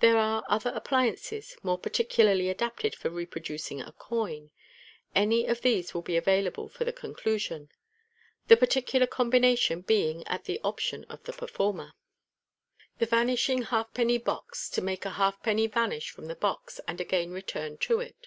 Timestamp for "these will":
5.60-6.02